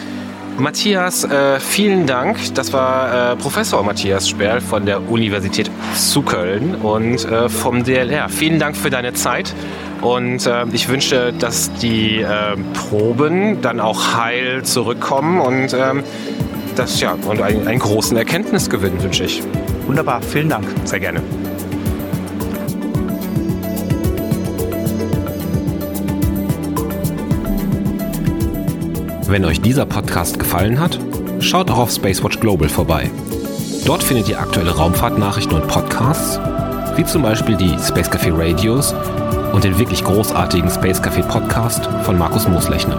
Matthias, 0.58 1.24
äh, 1.24 1.60
vielen 1.60 2.08
Dank. 2.08 2.38
Das 2.56 2.72
war 2.72 3.34
äh, 3.34 3.36
Professor 3.36 3.84
Matthias 3.84 4.30
Sperl 4.30 4.62
von 4.62 4.86
der 4.86 5.10
Universität 5.10 5.70
zu 5.96 6.22
Köln 6.22 6.76
und 6.76 7.26
äh, 7.26 7.50
vom 7.50 7.84
DLR. 7.84 8.30
Vielen 8.30 8.60
Dank 8.60 8.78
für 8.78 8.90
deine 8.90 9.14
Zeit 9.14 9.54
und 10.02 10.46
äh, 10.46 10.66
ich 10.72 10.88
wünsche, 10.88 11.34
dass 11.34 11.74
die 11.74 12.22
äh, 12.22 12.28
Proben 12.74 13.62
dann 13.62 13.80
auch 13.80 14.16
heil 14.16 14.64
zurückkommen 14.64 15.42
und 15.42 15.74
ähm, 15.74 16.04
das 16.76 17.02
ja 17.02 17.18
und 17.28 17.42
einen, 17.42 17.68
einen 17.68 17.80
großen 17.80 18.16
Erkenntnisgewinn 18.16 19.02
wünsche 19.04 19.26
ich. 19.26 19.44
Wunderbar, 19.88 20.22
vielen 20.22 20.50
Dank. 20.50 20.66
Sehr 20.86 21.00
gerne. 21.00 21.22
Wenn 29.28 29.44
euch 29.44 29.60
dieser 29.60 29.88
Podcast 29.88 30.38
gefallen 30.38 30.80
hat, 30.80 31.00
schaut 31.40 31.72
auch 31.72 31.80
auf 31.80 31.92
Spacewatch 31.92 32.40
Global 32.40 32.70
vorbei. 32.70 33.10
Dort 33.86 34.04
findet 34.04 34.30
ihr 34.30 34.40
aktuelle 34.40 34.72
Raumfahrtnachrichten 34.72 35.60
und 35.60 35.68
Podcasts, 35.68 36.40
wie 36.96 37.06
zum 37.06 37.24
Beispiel 37.24 37.56
die 37.56 37.76
Space 37.80 38.10
Café 38.10 38.32
Radios 38.32 38.94
und 39.52 39.64
den 39.64 39.80
wirklich 39.80 40.04
großartigen 40.04 40.70
Space 40.70 41.02
Café 41.02 41.24
Podcast 41.24 41.90
von 42.04 42.20
Markus 42.20 42.48
Mooslechner. 42.48 42.98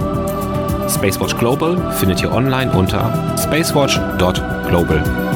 Spacewatch 0.89 1.37
Global 1.39 1.93
findet 1.93 2.21
ihr 2.23 2.33
online 2.33 2.73
unter 2.73 3.13
spacewatch.global. 3.39 5.36